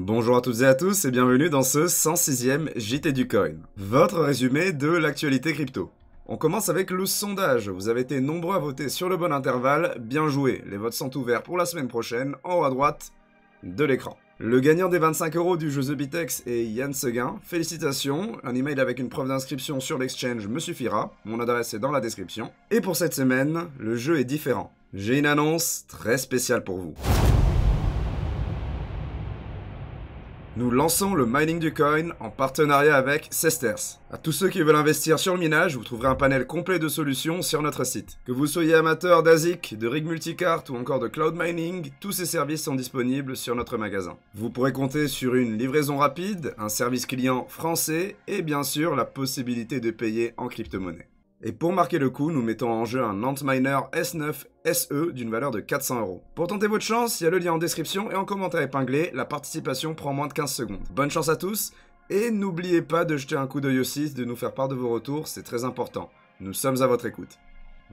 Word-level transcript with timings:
Bonjour 0.00 0.36
à 0.36 0.40
toutes 0.40 0.60
et 0.60 0.64
à 0.64 0.76
tous 0.76 1.06
et 1.06 1.10
bienvenue 1.10 1.50
dans 1.50 1.64
ce 1.64 1.88
106e 1.88 2.70
JT 2.76 3.10
du 3.12 3.26
Coin, 3.26 3.56
votre 3.76 4.20
résumé 4.20 4.72
de 4.72 4.86
l'actualité 4.86 5.52
crypto. 5.52 5.90
On 6.26 6.36
commence 6.36 6.68
avec 6.68 6.92
le 6.92 7.04
sondage. 7.04 7.68
Vous 7.68 7.88
avez 7.88 8.02
été 8.02 8.20
nombreux 8.20 8.54
à 8.54 8.60
voter 8.60 8.90
sur 8.90 9.08
le 9.08 9.16
bon 9.16 9.32
intervalle. 9.32 9.96
Bien 9.98 10.28
joué. 10.28 10.62
Les 10.70 10.76
votes 10.76 10.92
sont 10.92 11.16
ouverts 11.16 11.42
pour 11.42 11.58
la 11.58 11.66
semaine 11.66 11.88
prochaine, 11.88 12.36
en 12.44 12.60
haut 12.60 12.64
à 12.64 12.70
droite 12.70 13.10
de 13.64 13.82
l'écran. 13.82 14.16
Le 14.38 14.60
gagnant 14.60 14.88
des 14.88 15.00
25 15.00 15.34
euros 15.34 15.56
du 15.56 15.68
jeu 15.68 15.82
The 15.82 15.96
Bitex 15.96 16.44
est 16.46 16.64
Yann 16.66 16.94
Seguin. 16.94 17.40
Félicitations. 17.42 18.38
Un 18.44 18.54
email 18.54 18.78
avec 18.78 19.00
une 19.00 19.08
preuve 19.08 19.26
d'inscription 19.26 19.80
sur 19.80 19.98
l'exchange 19.98 20.46
me 20.46 20.60
suffira. 20.60 21.12
Mon 21.24 21.40
adresse 21.40 21.74
est 21.74 21.80
dans 21.80 21.90
la 21.90 22.00
description. 22.00 22.52
Et 22.70 22.80
pour 22.80 22.94
cette 22.94 23.14
semaine, 23.14 23.64
le 23.80 23.96
jeu 23.96 24.20
est 24.20 24.24
différent. 24.24 24.72
J'ai 24.94 25.18
une 25.18 25.26
annonce 25.26 25.86
très 25.88 26.18
spéciale 26.18 26.62
pour 26.62 26.78
vous. 26.78 26.94
Nous 30.58 30.72
lançons 30.72 31.14
le 31.14 31.24
mining 31.24 31.60
du 31.60 31.72
coin 31.72 32.08
en 32.18 32.30
partenariat 32.30 32.96
avec 32.96 33.28
Sesters. 33.30 34.00
À 34.10 34.18
tous 34.18 34.32
ceux 34.32 34.48
qui 34.48 34.60
veulent 34.60 34.74
investir 34.74 35.20
sur 35.20 35.34
le 35.34 35.38
minage, 35.38 35.76
vous 35.76 35.84
trouverez 35.84 36.08
un 36.08 36.16
panel 36.16 36.48
complet 36.48 36.80
de 36.80 36.88
solutions 36.88 37.42
sur 37.42 37.62
notre 37.62 37.84
site. 37.84 38.18
Que 38.26 38.32
vous 38.32 38.48
soyez 38.48 38.74
amateur 38.74 39.22
d'ASIC, 39.22 39.78
de 39.78 39.86
rig 39.86 40.04
multicart 40.04 40.64
ou 40.70 40.74
encore 40.74 40.98
de 40.98 41.06
cloud 41.06 41.36
mining, 41.38 41.92
tous 42.00 42.10
ces 42.10 42.26
services 42.26 42.64
sont 42.64 42.74
disponibles 42.74 43.36
sur 43.36 43.54
notre 43.54 43.78
magasin. 43.78 44.16
Vous 44.34 44.50
pourrez 44.50 44.72
compter 44.72 45.06
sur 45.06 45.36
une 45.36 45.56
livraison 45.56 45.98
rapide, 45.98 46.56
un 46.58 46.68
service 46.68 47.06
client 47.06 47.46
français 47.48 48.16
et 48.26 48.42
bien 48.42 48.64
sûr 48.64 48.96
la 48.96 49.04
possibilité 49.04 49.78
de 49.78 49.92
payer 49.92 50.34
en 50.38 50.48
crypto-monnaie. 50.48 51.06
Et 51.40 51.52
pour 51.52 51.72
marquer 51.72 52.00
le 52.00 52.10
coup, 52.10 52.32
nous 52.32 52.42
mettons 52.42 52.72
en 52.72 52.84
jeu 52.84 53.00
un 53.00 53.22
Antminer 53.22 53.78
S9 53.92 54.44
SE 54.72 55.12
d'une 55.12 55.30
valeur 55.30 55.52
de 55.52 55.60
400 55.60 56.00
euros. 56.00 56.24
Pour 56.34 56.48
tenter 56.48 56.66
votre 56.66 56.84
chance, 56.84 57.20
il 57.20 57.24
y 57.24 57.26
a 57.28 57.30
le 57.30 57.38
lien 57.38 57.52
en 57.52 57.58
description 57.58 58.10
et 58.10 58.16
en 58.16 58.24
commentaire 58.24 58.60
épinglé, 58.60 59.12
la 59.14 59.24
participation 59.24 59.94
prend 59.94 60.12
moins 60.12 60.26
de 60.26 60.32
15 60.32 60.52
secondes. 60.52 60.88
Bonne 60.90 61.12
chance 61.12 61.28
à 61.28 61.36
tous, 61.36 61.72
et 62.10 62.32
n'oubliez 62.32 62.82
pas 62.82 63.04
de 63.04 63.16
jeter 63.16 63.36
un 63.36 63.46
coup 63.46 63.60
d'œil 63.60 63.78
aussi, 63.78 64.12
de 64.12 64.24
nous 64.24 64.34
faire 64.34 64.52
part 64.52 64.66
de 64.66 64.74
vos 64.74 64.88
retours, 64.88 65.28
c'est 65.28 65.44
très 65.44 65.62
important. 65.62 66.10
Nous 66.40 66.54
sommes 66.54 66.82
à 66.82 66.88
votre 66.88 67.06
écoute. 67.06 67.38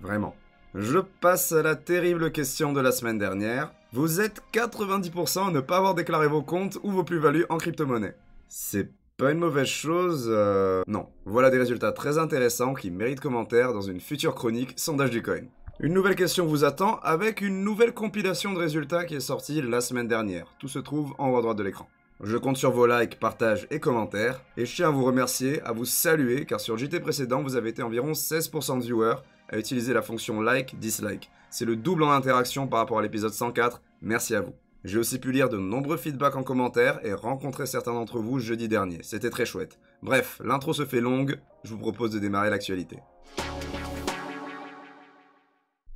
Vraiment. 0.01 0.35
Je 0.73 0.97
passe 0.97 1.51
à 1.51 1.61
la 1.61 1.75
terrible 1.75 2.31
question 2.31 2.73
de 2.73 2.81
la 2.81 2.91
semaine 2.91 3.19
dernière. 3.19 3.71
Vous 3.93 4.21
êtes 4.21 4.41
90% 4.53 5.49
à 5.49 5.51
ne 5.51 5.59
pas 5.59 5.77
avoir 5.77 5.93
déclaré 5.93 6.27
vos 6.27 6.41
comptes 6.41 6.79
ou 6.81 6.89
vos 6.91 7.03
plus-values 7.03 7.45
en 7.49 7.57
crypto-monnaie. 7.57 8.15
C'est 8.49 8.89
pas 9.17 9.31
une 9.31 9.39
mauvaise 9.39 9.67
chose, 9.67 10.27
euh... 10.29 10.83
non. 10.87 11.07
Voilà 11.25 11.49
des 11.49 11.57
résultats 11.57 11.91
très 11.91 12.17
intéressants 12.17 12.73
qui 12.73 12.91
méritent 12.91 13.21
commentaire 13.21 13.73
dans 13.73 13.81
une 13.81 14.01
future 14.01 14.35
chronique 14.35 14.73
Sondage 14.75 15.09
du 15.09 15.21
Coin. 15.21 15.43
Une 15.79 15.93
nouvelle 15.93 16.15
question 16.15 16.45
vous 16.45 16.65
attend 16.65 16.99
avec 16.99 17.41
une 17.41 17.63
nouvelle 17.63 17.93
compilation 17.93 18.53
de 18.53 18.59
résultats 18.59 19.05
qui 19.05 19.15
est 19.15 19.21
sortie 19.21 19.61
la 19.61 19.81
semaine 19.81 20.07
dernière. 20.07 20.53
Tout 20.59 20.67
se 20.67 20.79
trouve 20.79 21.13
en 21.17 21.29
haut 21.29 21.37
à 21.37 21.41
droite 21.41 21.57
de 21.57 21.63
l'écran. 21.63 21.87
Je 22.23 22.37
compte 22.37 22.57
sur 22.57 22.71
vos 22.71 22.87
likes, 22.87 23.19
partages 23.19 23.67
et 23.71 23.79
commentaires, 23.79 24.41
et 24.57 24.65
je 24.65 24.75
tiens 24.75 24.87
à 24.87 24.91
vous 24.91 25.03
remercier, 25.03 25.61
à 25.63 25.71
vous 25.71 25.85
saluer, 25.85 26.45
car 26.45 26.59
sur 26.59 26.77
JT 26.77 26.99
précédent, 26.99 27.41
vous 27.41 27.55
avez 27.55 27.69
été 27.69 27.83
environ 27.83 28.11
16% 28.11 28.79
de 28.79 28.83
viewers 28.83 29.15
à 29.49 29.57
utiliser 29.57 29.93
la 29.93 30.01
fonction 30.01 30.41
like, 30.41 30.77
dislike. 30.79 31.29
C'est 31.49 31.65
le 31.65 31.75
double 31.75 32.03
en 32.03 32.11
interaction 32.11 32.67
par 32.67 32.79
rapport 32.79 32.99
à 32.99 33.01
l'épisode 33.01 33.33
104, 33.33 33.81
merci 34.01 34.35
à 34.35 34.41
vous. 34.41 34.53
J'ai 34.85 34.99
aussi 34.99 35.17
pu 35.17 35.31
lire 35.31 35.49
de 35.49 35.57
nombreux 35.57 35.97
feedbacks 35.97 36.35
en 36.35 36.43
commentaire 36.43 36.99
et 37.03 37.15
rencontrer 37.15 37.65
certains 37.65 37.93
d'entre 37.93 38.19
vous 38.19 38.39
jeudi 38.39 38.67
dernier. 38.67 38.99
C'était 39.01 39.31
très 39.31 39.47
chouette. 39.47 39.79
Bref, 40.03 40.39
l'intro 40.45 40.73
se 40.73 40.85
fait 40.85 41.01
longue, 41.01 41.39
je 41.63 41.71
vous 41.71 41.79
propose 41.79 42.11
de 42.11 42.19
démarrer 42.19 42.51
l'actualité. 42.51 42.99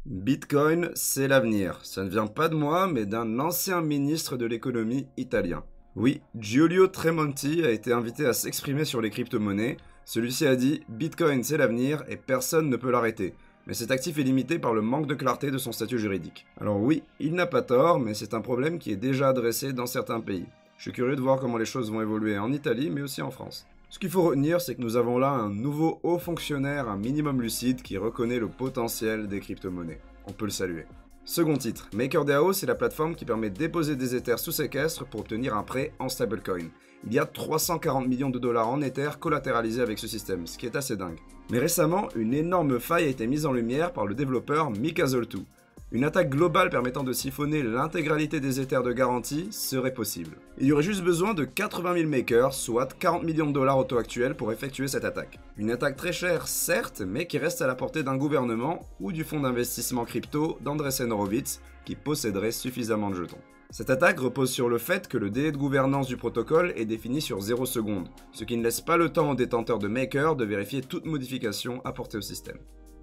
Bitcoin, 0.07 0.89
c'est 0.95 1.27
l'avenir. 1.27 1.79
Ça 1.83 2.03
ne 2.03 2.09
vient 2.09 2.25
pas 2.25 2.49
de 2.49 2.55
moi, 2.55 2.87
mais 2.87 3.05
d'un 3.05 3.37
ancien 3.37 3.81
ministre 3.81 4.37
de 4.37 4.47
l'économie 4.47 5.05
italien. 5.17 5.63
Oui, 5.95 6.21
Giulio 6.35 6.87
Tremonti 6.87 7.63
a 7.63 7.69
été 7.69 7.93
invité 7.93 8.25
à 8.25 8.33
s'exprimer 8.33 8.85
sur 8.85 9.01
les 9.01 9.11
crypto-monnaies. 9.11 9.77
Celui-ci 10.03 10.47
a 10.47 10.55
dit 10.55 10.81
Bitcoin, 10.89 11.43
c'est 11.43 11.57
l'avenir 11.57 12.03
et 12.09 12.17
personne 12.17 12.69
ne 12.69 12.75
peut 12.75 12.89
l'arrêter 12.89 13.35
mais 13.69 13.75
cet 13.75 13.91
actif 13.91 14.17
est 14.17 14.23
limité 14.23 14.57
par 14.57 14.73
le 14.73 14.81
manque 14.81 15.05
de 15.05 15.13
clarté 15.13 15.51
de 15.51 15.59
son 15.59 15.71
statut 15.71 15.99
juridique. 15.99 16.47
Alors 16.59 16.81
oui, 16.81 17.03
il 17.19 17.35
n'a 17.35 17.45
pas 17.45 17.61
tort, 17.61 17.99
mais 17.99 18.15
c'est 18.15 18.33
un 18.33 18.41
problème 18.41 18.79
qui 18.79 18.91
est 18.91 18.95
déjà 18.95 19.29
adressé 19.29 19.73
dans 19.73 19.85
certains 19.85 20.21
pays. 20.21 20.47
Je 20.77 20.81
suis 20.81 20.91
curieux 20.91 21.15
de 21.15 21.21
voir 21.21 21.39
comment 21.39 21.59
les 21.59 21.65
choses 21.65 21.91
vont 21.91 22.01
évoluer 22.01 22.39
en 22.39 22.51
Italie, 22.51 22.89
mais 22.89 23.03
aussi 23.03 23.21
en 23.21 23.29
France. 23.29 23.67
Ce 23.91 23.99
qu'il 23.99 24.09
faut 24.09 24.23
retenir, 24.23 24.59
c'est 24.59 24.73
que 24.73 24.81
nous 24.81 24.97
avons 24.97 25.19
là 25.19 25.29
un 25.29 25.53
nouveau 25.53 25.99
haut 26.01 26.17
fonctionnaire, 26.17 26.89
un 26.89 26.97
minimum 26.97 27.43
lucide, 27.43 27.83
qui 27.83 27.99
reconnaît 27.99 28.39
le 28.39 28.47
potentiel 28.47 29.27
des 29.27 29.39
crypto-monnaies. 29.39 30.01
On 30.25 30.31
peut 30.31 30.45
le 30.45 30.51
saluer. 30.51 30.87
Second 31.29 31.57
titre, 31.57 31.87
MakerDAO, 31.93 32.53
c'est 32.53 32.65
la 32.65 32.73
plateforme 32.73 33.13
qui 33.13 33.23
permet 33.23 33.51
de 33.51 33.55
déposer 33.55 33.95
des 33.95 34.15
Ethers 34.15 34.39
sous 34.39 34.51
séquestre 34.51 35.05
pour 35.05 35.19
obtenir 35.19 35.55
un 35.55 35.61
prêt 35.61 35.93
en 35.99 36.09
stablecoin. 36.09 36.71
Il 37.05 37.13
y 37.13 37.19
a 37.19 37.25
340 37.27 38.07
millions 38.07 38.31
de 38.31 38.39
dollars 38.39 38.67
en 38.67 38.81
Ethers 38.81 39.19
collatéralisés 39.19 39.83
avec 39.83 39.99
ce 39.99 40.07
système, 40.07 40.47
ce 40.47 40.57
qui 40.57 40.65
est 40.65 40.75
assez 40.75 40.97
dingue. 40.97 41.19
Mais 41.51 41.59
récemment, 41.59 42.09
une 42.15 42.33
énorme 42.33 42.79
faille 42.79 43.03
a 43.03 43.09
été 43.09 43.27
mise 43.27 43.45
en 43.45 43.51
lumière 43.51 43.93
par 43.93 44.07
le 44.07 44.15
développeur 44.15 44.71
Mikazol2. 44.71 45.43
Une 45.91 46.03
attaque 46.03 46.29
globale 46.29 46.69
permettant 46.69 47.03
de 47.03 47.13
siphonner 47.13 47.63
l'intégralité 47.63 48.39
des 48.39 48.61
Ethers 48.61 48.83
de 48.83 48.93
garantie 48.93 49.47
serait 49.49 49.91
possible. 49.91 50.37
Il 50.59 50.67
y 50.67 50.71
aurait 50.71 50.83
juste 50.83 51.01
besoin 51.01 51.33
de 51.33 51.45
80 51.45 51.95
000 51.95 52.07
makers, 52.07 52.53
soit 52.53 52.93
40 52.99 53.23
millions 53.23 53.47
de 53.47 53.53
dollars 53.53 53.79
au 53.79 53.83
taux 53.83 53.97
actuel 53.97 54.35
pour 54.35 54.51
effectuer 54.51 54.87
cette 54.87 55.03
attaque. 55.03 55.39
Une 55.57 55.71
attaque 55.71 55.95
très 55.95 56.13
chère, 56.13 56.47
certes, 56.47 57.01
mais 57.01 57.25
qui 57.25 57.39
reste 57.39 57.63
à 57.63 57.67
la 57.67 57.73
portée 57.73 58.03
d'un 58.03 58.17
gouvernement 58.17 58.85
ou 58.99 59.11
du 59.11 59.23
fonds 59.23 59.39
d'investissement 59.39 60.05
crypto 60.05 60.59
d'Andresen 60.61 61.11
Horowitz, 61.11 61.59
qui 61.85 61.95
posséderait 61.95 62.51
suffisamment 62.51 63.09
de 63.09 63.15
jetons. 63.15 63.41
Cette 63.71 63.89
attaque 63.89 64.19
repose 64.19 64.51
sur 64.51 64.69
le 64.69 64.77
fait 64.77 65.07
que 65.07 65.17
le 65.17 65.31
délai 65.31 65.51
de 65.51 65.57
gouvernance 65.57 66.05
du 66.05 66.17
protocole 66.17 66.71
est 66.75 66.85
défini 66.85 67.19
sur 67.19 67.41
0 67.41 67.65
secondes, 67.65 68.09
ce 68.31 68.43
qui 68.43 68.57
ne 68.57 68.63
laisse 68.63 68.81
pas 68.81 68.97
le 68.97 69.09
temps 69.09 69.31
aux 69.31 69.35
détenteurs 69.35 69.79
de 69.79 69.87
Maker 69.87 70.35
de 70.35 70.45
vérifier 70.45 70.81
toute 70.81 71.07
modification 71.07 71.81
apportée 71.83 72.17
au 72.17 72.21
système. 72.21 72.59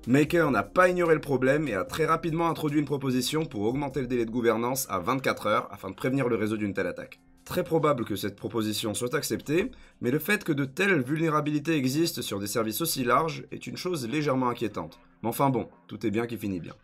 Maker 0.08 0.52
n'a 0.52 0.62
pas 0.62 0.88
ignoré 0.88 1.14
le 1.16 1.20
problème 1.20 1.66
et 1.66 1.74
a 1.74 1.82
très 1.82 2.06
rapidement 2.06 2.48
introduit 2.48 2.78
une 2.78 2.86
proposition 2.86 3.44
pour 3.44 3.62
augmenter 3.62 4.00
le 4.00 4.06
délai 4.06 4.24
de 4.24 4.30
gouvernance 4.30 4.86
à 4.88 5.00
24 5.00 5.46
heures 5.48 5.68
afin 5.72 5.90
de 5.90 5.96
prévenir 5.96 6.28
le 6.28 6.36
réseau 6.36 6.56
d'une 6.56 6.74
telle 6.74 6.86
attaque. 6.86 7.18
Très 7.44 7.64
probable 7.64 8.04
que 8.04 8.14
cette 8.14 8.36
proposition 8.36 8.94
soit 8.94 9.16
acceptée, 9.16 9.72
mais 10.00 10.12
le 10.12 10.20
fait 10.20 10.44
que 10.44 10.52
de 10.52 10.64
telles 10.64 11.02
vulnérabilités 11.02 11.74
existent 11.74 12.22
sur 12.22 12.38
des 12.38 12.46
services 12.46 12.82
aussi 12.82 13.02
larges 13.02 13.46
est 13.50 13.66
une 13.66 13.76
chose 13.76 14.08
légèrement 14.08 14.48
inquiétante. 14.48 15.00
Mais 15.24 15.28
enfin 15.28 15.50
bon, 15.50 15.68
tout 15.88 16.06
est 16.06 16.12
bien 16.12 16.28
qui 16.28 16.38
finit 16.38 16.60
bien. 16.60 16.74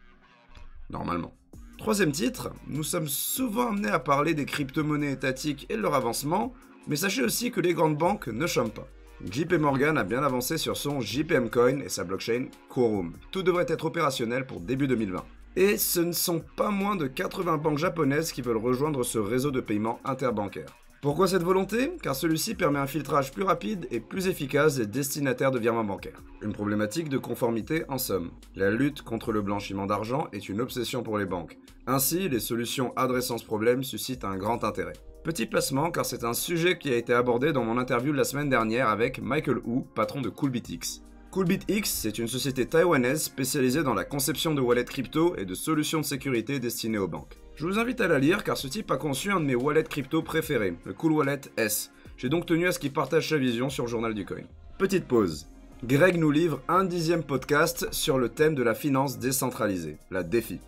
Normalement. 0.90 1.32
Troisième 1.78 2.10
titre, 2.10 2.50
nous 2.66 2.82
sommes 2.82 3.08
souvent 3.08 3.68
amenés 3.68 3.90
à 3.90 4.00
parler 4.00 4.34
des 4.34 4.46
crypto-monnaies 4.46 5.12
étatiques 5.12 5.66
et 5.68 5.76
de 5.76 5.80
leur 5.80 5.94
avancement, 5.94 6.54
mais 6.88 6.96
sachez 6.96 7.22
aussi 7.22 7.52
que 7.52 7.60
les 7.60 7.74
grandes 7.74 7.98
banques 7.98 8.26
ne 8.26 8.48
chôment 8.48 8.70
pas. 8.70 8.88
JP 9.30 9.52
Morgan 9.54 9.98
a 9.98 10.04
bien 10.04 10.24
avancé 10.24 10.58
sur 10.58 10.76
son 10.76 11.00
JPM 11.00 11.48
Coin 11.48 11.78
et 11.78 11.88
sa 11.88 12.02
blockchain 12.02 12.46
Quorum. 12.68 13.12
Tout 13.30 13.44
devrait 13.44 13.66
être 13.68 13.84
opérationnel 13.84 14.46
pour 14.46 14.58
début 14.58 14.88
2020. 14.88 15.24
Et 15.54 15.76
ce 15.76 16.00
ne 16.00 16.12
sont 16.12 16.42
pas 16.56 16.70
moins 16.70 16.96
de 16.96 17.06
80 17.06 17.58
banques 17.58 17.78
japonaises 17.78 18.32
qui 18.32 18.42
veulent 18.42 18.56
rejoindre 18.56 19.04
ce 19.04 19.18
réseau 19.18 19.52
de 19.52 19.60
paiement 19.60 20.00
interbancaire. 20.04 20.81
Pourquoi 21.02 21.26
cette 21.26 21.42
volonté 21.42 21.90
Car 22.00 22.14
celui-ci 22.14 22.54
permet 22.54 22.78
un 22.78 22.86
filtrage 22.86 23.32
plus 23.32 23.42
rapide 23.42 23.88
et 23.90 23.98
plus 23.98 24.28
efficace 24.28 24.76
des 24.76 24.86
destinataires 24.86 25.50
de 25.50 25.58
virements 25.58 25.82
bancaires. 25.82 26.22
Une 26.42 26.52
problématique 26.52 27.08
de 27.08 27.18
conformité 27.18 27.82
en 27.88 27.98
somme. 27.98 28.30
La 28.54 28.70
lutte 28.70 29.02
contre 29.02 29.32
le 29.32 29.42
blanchiment 29.42 29.86
d'argent 29.86 30.28
est 30.32 30.48
une 30.48 30.60
obsession 30.60 31.02
pour 31.02 31.18
les 31.18 31.26
banques. 31.26 31.58
Ainsi, 31.88 32.28
les 32.28 32.38
solutions 32.38 32.92
adressant 32.94 33.36
ce 33.36 33.44
problème 33.44 33.82
suscitent 33.82 34.22
un 34.22 34.36
grand 34.36 34.62
intérêt. 34.62 34.92
Petit 35.24 35.46
placement 35.46 35.90
car 35.90 36.06
c'est 36.06 36.22
un 36.22 36.34
sujet 36.34 36.78
qui 36.78 36.92
a 36.92 36.96
été 36.96 37.12
abordé 37.12 37.52
dans 37.52 37.64
mon 37.64 37.78
interview 37.78 38.12
de 38.12 38.18
la 38.18 38.22
semaine 38.22 38.48
dernière 38.48 38.88
avec 38.88 39.20
Michael 39.20 39.58
Hu, 39.66 39.82
patron 39.96 40.20
de 40.20 40.28
CoolBitX. 40.28 41.02
CoolBitX, 41.32 41.82
c'est 41.90 42.18
une 42.20 42.28
société 42.28 42.66
taïwanaise 42.66 43.24
spécialisée 43.24 43.82
dans 43.82 43.94
la 43.94 44.04
conception 44.04 44.54
de 44.54 44.60
wallets 44.60 44.84
crypto 44.84 45.34
et 45.36 45.46
de 45.46 45.54
solutions 45.54 45.98
de 45.98 46.04
sécurité 46.04 46.60
destinées 46.60 46.98
aux 46.98 47.08
banques. 47.08 47.41
Je 47.54 47.66
vous 47.66 47.78
invite 47.78 48.00
à 48.00 48.08
la 48.08 48.18
lire 48.18 48.44
car 48.44 48.56
ce 48.56 48.66
type 48.66 48.90
a 48.90 48.96
conçu 48.96 49.30
un 49.30 49.38
de 49.38 49.44
mes 49.44 49.54
wallets 49.54 49.84
crypto 49.84 50.22
préférés, 50.22 50.74
le 50.84 50.94
Cool 50.94 51.12
Wallet 51.12 51.40
S. 51.58 51.90
J'ai 52.16 52.30
donc 52.30 52.46
tenu 52.46 52.66
à 52.66 52.72
ce 52.72 52.78
qu'il 52.78 52.92
partage 52.92 53.28
sa 53.28 53.36
vision 53.36 53.68
sur 53.68 53.86
journal 53.86 54.14
du 54.14 54.24
coin. 54.24 54.44
Petite 54.78 55.06
pause. 55.06 55.46
Greg 55.84 56.16
nous 56.16 56.30
livre 56.30 56.62
un 56.68 56.84
dixième 56.84 57.22
podcast 57.22 57.86
sur 57.90 58.16
le 58.16 58.30
thème 58.30 58.54
de 58.54 58.62
la 58.62 58.74
finance 58.74 59.18
décentralisée, 59.18 59.98
la 60.10 60.22
DeFi. 60.22 60.60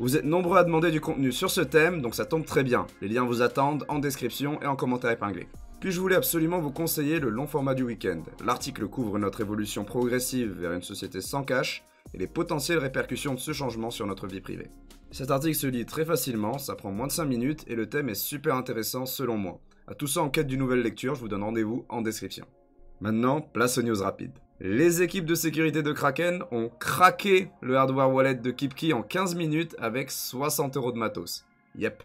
Vous 0.00 0.16
êtes 0.16 0.24
nombreux 0.24 0.58
à 0.58 0.64
demander 0.64 0.90
du 0.90 1.00
contenu 1.00 1.30
sur 1.30 1.50
ce 1.50 1.60
thème, 1.60 2.02
donc 2.02 2.16
ça 2.16 2.24
tombe 2.24 2.44
très 2.44 2.64
bien. 2.64 2.86
Les 3.00 3.08
liens 3.08 3.24
vous 3.24 3.42
attendent 3.42 3.84
en 3.88 4.00
description 4.00 4.60
et 4.60 4.66
en 4.66 4.74
commentaire 4.74 5.12
épinglé. 5.12 5.46
Puis 5.78 5.92
je 5.92 6.00
voulais 6.00 6.16
absolument 6.16 6.58
vous 6.58 6.72
conseiller 6.72 7.20
le 7.20 7.28
long 7.28 7.46
format 7.46 7.74
du 7.74 7.84
week-end. 7.84 8.22
L'article 8.44 8.88
couvre 8.88 9.20
notre 9.20 9.40
évolution 9.40 9.84
progressive 9.84 10.50
vers 10.58 10.72
une 10.72 10.82
société 10.82 11.20
sans 11.20 11.44
cash 11.44 11.84
et 12.12 12.18
les 12.18 12.26
potentielles 12.26 12.78
répercussions 12.78 13.34
de 13.34 13.40
ce 13.40 13.52
changement 13.52 13.90
sur 13.90 14.06
notre 14.06 14.26
vie 14.26 14.40
privée. 14.40 14.70
Cet 15.14 15.30
article 15.30 15.54
se 15.54 15.68
lit 15.68 15.86
très 15.86 16.04
facilement, 16.04 16.58
ça 16.58 16.74
prend 16.74 16.90
moins 16.90 17.06
de 17.06 17.12
5 17.12 17.24
minutes 17.26 17.64
et 17.68 17.76
le 17.76 17.88
thème 17.88 18.08
est 18.08 18.16
super 18.16 18.56
intéressant 18.56 19.06
selon 19.06 19.36
moi. 19.36 19.60
À 19.86 19.94
tout 19.94 20.08
ça 20.08 20.20
en 20.20 20.28
quête 20.28 20.48
d'une 20.48 20.58
nouvelle 20.58 20.82
lecture, 20.82 21.14
je 21.14 21.20
vous 21.20 21.28
donne 21.28 21.44
rendez-vous 21.44 21.86
en 21.88 22.02
description. 22.02 22.46
Maintenant, 23.00 23.40
place 23.40 23.78
aux 23.78 23.82
news 23.82 24.02
rapides. 24.02 24.36
Les 24.58 25.02
équipes 25.02 25.24
de 25.24 25.36
sécurité 25.36 25.84
de 25.84 25.92
Kraken 25.92 26.42
ont 26.50 26.68
craqué 26.80 27.48
le 27.62 27.76
hardware 27.76 28.12
wallet 28.12 28.34
de 28.34 28.50
KeepKey 28.50 28.92
en 28.92 29.02
15 29.02 29.36
minutes 29.36 29.76
avec 29.78 30.10
60 30.10 30.76
euros 30.78 30.90
de 30.90 30.98
matos. 30.98 31.44
Yep. 31.78 32.02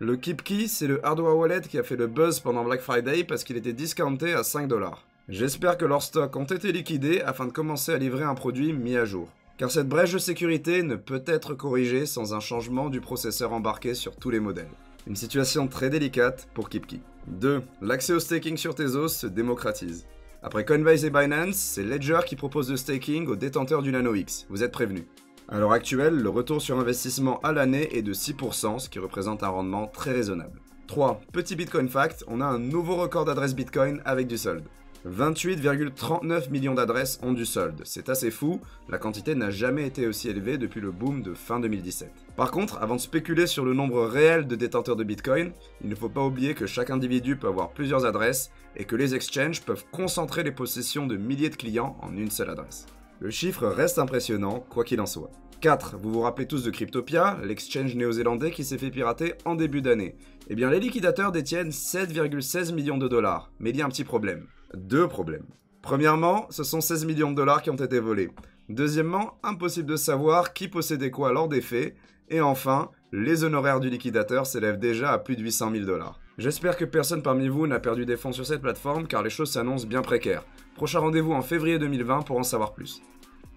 Le 0.00 0.16
KeepKey, 0.16 0.66
c'est 0.66 0.88
le 0.88 1.06
hardware 1.06 1.36
wallet 1.36 1.60
qui 1.60 1.78
a 1.78 1.84
fait 1.84 1.94
le 1.94 2.08
buzz 2.08 2.40
pendant 2.40 2.64
Black 2.64 2.80
Friday 2.80 3.22
parce 3.22 3.44
qu'il 3.44 3.56
était 3.56 3.72
discounté 3.72 4.32
à 4.32 4.42
5 4.42 4.66
dollars. 4.66 5.06
J'espère 5.28 5.76
que 5.76 5.84
leurs 5.84 6.02
stocks 6.02 6.34
ont 6.34 6.42
été 6.42 6.72
liquidés 6.72 7.20
afin 7.20 7.46
de 7.46 7.52
commencer 7.52 7.92
à 7.92 7.98
livrer 7.98 8.24
un 8.24 8.34
produit 8.34 8.72
mis 8.72 8.96
à 8.96 9.04
jour. 9.04 9.28
Car 9.62 9.70
cette 9.70 9.88
brèche 9.88 10.12
de 10.12 10.18
sécurité 10.18 10.82
ne 10.82 10.96
peut 10.96 11.22
être 11.24 11.54
corrigée 11.54 12.04
sans 12.04 12.34
un 12.34 12.40
changement 12.40 12.90
du 12.90 13.00
processeur 13.00 13.52
embarqué 13.52 13.94
sur 13.94 14.16
tous 14.16 14.28
les 14.28 14.40
modèles. 14.40 14.66
Une 15.06 15.14
situation 15.14 15.68
très 15.68 15.88
délicate 15.88 16.48
pour 16.52 16.68
KeepKey. 16.68 16.98
2. 17.28 17.62
L'accès 17.80 18.12
au 18.12 18.18
staking 18.18 18.56
sur 18.56 18.74
Tezos 18.74 19.06
se 19.06 19.28
démocratise. 19.28 20.08
Après 20.42 20.64
Coinbase 20.64 21.04
et 21.04 21.10
Binance, 21.10 21.54
c'est 21.54 21.84
Ledger 21.84 22.18
qui 22.26 22.34
propose 22.34 22.72
le 22.72 22.76
staking 22.76 23.28
aux 23.28 23.36
détenteurs 23.36 23.82
du 23.82 23.92
Nano 23.92 24.16
X. 24.16 24.46
Vous 24.50 24.64
êtes 24.64 24.72
prévenus. 24.72 25.04
À 25.48 25.60
l'heure 25.60 25.70
actuelle, 25.70 26.16
le 26.16 26.28
retour 26.28 26.60
sur 26.60 26.80
investissement 26.80 27.38
à 27.42 27.52
l'année 27.52 27.96
est 27.96 28.02
de 28.02 28.14
6%, 28.14 28.80
ce 28.80 28.88
qui 28.88 28.98
représente 28.98 29.44
un 29.44 29.48
rendement 29.48 29.86
très 29.86 30.10
raisonnable. 30.10 30.60
3. 30.88 31.20
Petit 31.32 31.54
Bitcoin 31.54 31.88
Fact, 31.88 32.24
on 32.26 32.40
a 32.40 32.46
un 32.46 32.58
nouveau 32.58 32.96
record 32.96 33.26
d'adresses 33.26 33.54
Bitcoin 33.54 34.02
avec 34.06 34.26
du 34.26 34.38
solde. 34.38 34.64
28,39 35.06 36.50
millions 36.50 36.74
d'adresses 36.74 37.18
ont 37.22 37.32
du 37.32 37.44
solde. 37.44 37.80
C'est 37.84 38.08
assez 38.08 38.30
fou, 38.30 38.60
la 38.88 38.98
quantité 38.98 39.34
n'a 39.34 39.50
jamais 39.50 39.86
été 39.86 40.06
aussi 40.06 40.28
élevée 40.28 40.58
depuis 40.58 40.80
le 40.80 40.92
boom 40.92 41.22
de 41.22 41.34
fin 41.34 41.58
2017. 41.58 42.10
Par 42.36 42.52
contre, 42.52 42.78
avant 42.80 42.94
de 42.94 43.00
spéculer 43.00 43.46
sur 43.46 43.64
le 43.64 43.74
nombre 43.74 44.04
réel 44.04 44.46
de 44.46 44.54
détenteurs 44.54 44.96
de 44.96 45.04
Bitcoin, 45.04 45.52
il 45.82 45.88
ne 45.88 45.94
faut 45.94 46.08
pas 46.08 46.24
oublier 46.24 46.54
que 46.54 46.66
chaque 46.66 46.90
individu 46.90 47.36
peut 47.36 47.48
avoir 47.48 47.70
plusieurs 47.70 48.06
adresses 48.06 48.50
et 48.76 48.84
que 48.84 48.96
les 48.96 49.14
exchanges 49.14 49.62
peuvent 49.62 49.84
concentrer 49.90 50.44
les 50.44 50.52
possessions 50.52 51.06
de 51.06 51.16
milliers 51.16 51.50
de 51.50 51.56
clients 51.56 51.96
en 52.00 52.16
une 52.16 52.30
seule 52.30 52.50
adresse. 52.50 52.86
Le 53.18 53.30
chiffre 53.30 53.66
reste 53.66 53.98
impressionnant, 53.98 54.64
quoi 54.68 54.84
qu'il 54.84 55.00
en 55.00 55.06
soit. 55.06 55.30
4. 55.62 55.96
Vous 56.02 56.12
vous 56.12 56.20
rappelez 56.22 56.46
tous 56.46 56.64
de 56.64 56.70
Cryptopia, 56.70 57.38
l'exchange 57.44 57.94
néo-zélandais 57.94 58.50
qui 58.50 58.64
s'est 58.64 58.78
fait 58.78 58.90
pirater 58.90 59.34
en 59.44 59.54
début 59.54 59.80
d'année. 59.80 60.16
Eh 60.48 60.56
bien, 60.56 60.70
les 60.70 60.80
liquidateurs 60.80 61.30
détiennent 61.30 61.70
7,16 61.70 62.74
millions 62.74 62.98
de 62.98 63.06
dollars, 63.06 63.52
mais 63.60 63.70
il 63.70 63.76
y 63.76 63.82
a 63.82 63.86
un 63.86 63.88
petit 63.88 64.02
problème. 64.02 64.48
Deux 64.74 65.06
problèmes. 65.08 65.46
Premièrement, 65.82 66.46
ce 66.50 66.64
sont 66.64 66.80
16 66.80 67.04
millions 67.04 67.30
de 67.30 67.36
dollars 67.36 67.62
qui 67.62 67.70
ont 67.70 67.76
été 67.76 67.98
volés. 67.98 68.30
Deuxièmement, 68.68 69.38
impossible 69.42 69.90
de 69.90 69.96
savoir 69.96 70.52
qui 70.52 70.68
possédait 70.68 71.10
quoi 71.10 71.32
lors 71.32 71.48
des 71.48 71.60
faits. 71.60 71.94
Et 72.28 72.40
enfin, 72.40 72.90
les 73.12 73.44
honoraires 73.44 73.80
du 73.80 73.90
liquidateur 73.90 74.46
s'élèvent 74.46 74.78
déjà 74.78 75.12
à 75.12 75.18
plus 75.18 75.36
de 75.36 75.42
800 75.42 75.72
000 75.72 75.84
dollars. 75.84 76.18
J'espère 76.38 76.76
que 76.76 76.86
personne 76.86 77.22
parmi 77.22 77.48
vous 77.48 77.66
n'a 77.66 77.80
perdu 77.80 78.06
des 78.06 78.16
fonds 78.16 78.32
sur 78.32 78.46
cette 78.46 78.62
plateforme 78.62 79.06
car 79.06 79.22
les 79.22 79.28
choses 79.28 79.50
s'annoncent 79.50 79.86
bien 79.86 80.00
précaires. 80.00 80.44
Prochain 80.76 81.00
rendez-vous 81.00 81.32
en 81.32 81.42
février 81.42 81.78
2020 81.78 82.22
pour 82.22 82.38
en 82.38 82.42
savoir 82.42 82.72
plus. 82.72 83.02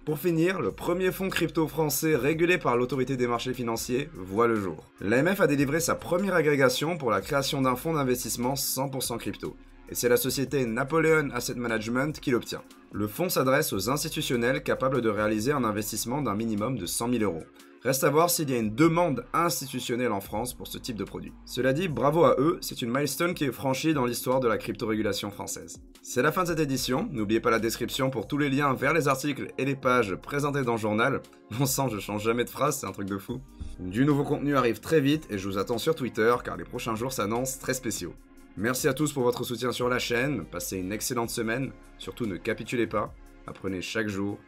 Pour 0.04 0.18
finir, 0.18 0.60
le 0.60 0.70
premier 0.70 1.10
fonds 1.10 1.30
crypto 1.30 1.66
français 1.66 2.14
régulé 2.14 2.58
par 2.58 2.76
l'autorité 2.76 3.16
des 3.16 3.26
marchés 3.26 3.54
financiers 3.54 4.10
voit 4.14 4.46
le 4.46 4.56
jour. 4.56 4.84
L'AMF 5.00 5.40
a 5.40 5.46
délivré 5.46 5.80
sa 5.80 5.94
première 5.94 6.34
agrégation 6.34 6.98
pour 6.98 7.10
la 7.10 7.20
création 7.20 7.62
d'un 7.62 7.74
fonds 7.74 7.94
d'investissement 7.94 8.54
100% 8.54 9.18
crypto 9.18 9.56
et 9.88 9.94
c'est 9.94 10.08
la 10.08 10.16
société 10.16 10.66
Napoleon 10.66 11.30
Asset 11.32 11.54
Management 11.54 12.18
qui 12.20 12.30
l'obtient. 12.30 12.62
Le 12.92 13.06
fonds 13.06 13.28
s'adresse 13.28 13.72
aux 13.72 13.90
institutionnels 13.90 14.62
capables 14.62 15.00
de 15.00 15.08
réaliser 15.08 15.52
un 15.52 15.64
investissement 15.64 16.22
d'un 16.22 16.34
minimum 16.34 16.78
de 16.78 16.86
100 16.86 17.10
000 17.12 17.24
euros. 17.24 17.44
Reste 17.82 18.02
à 18.02 18.10
voir 18.10 18.30
s'il 18.30 18.50
y 18.50 18.54
a 18.54 18.58
une 18.58 18.74
demande 18.74 19.24
institutionnelle 19.32 20.10
en 20.10 20.20
France 20.20 20.54
pour 20.54 20.66
ce 20.66 20.76
type 20.76 20.96
de 20.96 21.04
produit. 21.04 21.32
Cela 21.44 21.72
dit, 21.72 21.86
bravo 21.86 22.24
à 22.24 22.34
eux, 22.38 22.58
c'est 22.60 22.82
une 22.82 22.90
milestone 22.90 23.32
qui 23.32 23.44
est 23.44 23.52
franchie 23.52 23.94
dans 23.94 24.06
l'histoire 24.06 24.40
de 24.40 24.48
la 24.48 24.58
crypto-régulation 24.58 25.30
française. 25.30 25.80
C'est 26.02 26.22
la 26.22 26.32
fin 26.32 26.42
de 26.42 26.48
cette 26.48 26.58
édition, 26.58 27.08
n'oubliez 27.12 27.38
pas 27.38 27.50
la 27.50 27.60
description 27.60 28.10
pour 28.10 28.26
tous 28.26 28.38
les 28.38 28.50
liens 28.50 28.74
vers 28.74 28.92
les 28.92 29.06
articles 29.06 29.52
et 29.56 29.64
les 29.64 29.76
pages 29.76 30.16
présentés 30.16 30.62
dans 30.62 30.72
le 30.72 30.78
journal. 30.78 31.20
Bon 31.56 31.66
sang, 31.66 31.88
je 31.88 32.00
change 32.00 32.24
jamais 32.24 32.44
de 32.44 32.50
phrase, 32.50 32.78
c'est 32.80 32.86
un 32.86 32.92
truc 32.92 33.08
de 33.08 33.18
fou. 33.18 33.40
Du 33.78 34.04
nouveau 34.04 34.24
contenu 34.24 34.56
arrive 34.56 34.80
très 34.80 35.00
vite 35.00 35.28
et 35.30 35.38
je 35.38 35.48
vous 35.48 35.58
attends 35.58 35.78
sur 35.78 35.94
Twitter 35.94 36.34
car 36.42 36.56
les 36.56 36.64
prochains 36.64 36.96
jours 36.96 37.12
s'annoncent 37.12 37.60
très 37.60 37.74
spéciaux. 37.74 38.14
Merci 38.58 38.88
à 38.88 38.94
tous 38.94 39.12
pour 39.12 39.22
votre 39.22 39.44
soutien 39.44 39.70
sur 39.70 39.90
la 39.90 39.98
chaîne, 39.98 40.46
passez 40.46 40.78
une 40.78 40.90
excellente 40.90 41.28
semaine, 41.28 41.72
surtout 41.98 42.24
ne 42.24 42.36
capitulez 42.36 42.86
pas, 42.86 43.14
apprenez 43.46 43.82
chaque 43.82 44.08
jour 44.08 44.38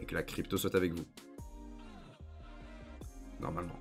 et 0.00 0.04
que 0.04 0.14
la 0.14 0.24
crypto 0.24 0.56
soit 0.56 0.74
avec 0.74 0.92
vous. 0.92 1.04
Normalement. 3.40 3.78